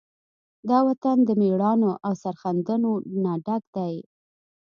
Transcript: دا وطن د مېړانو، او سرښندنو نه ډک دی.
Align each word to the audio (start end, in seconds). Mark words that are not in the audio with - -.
دا 0.69 0.79
وطن 0.87 1.17
د 1.23 1.29
مېړانو، 1.41 1.91
او 2.05 2.13
سرښندنو 2.21 2.93
نه 3.23 3.33
ډک 3.45 3.63
دی. 3.75 3.95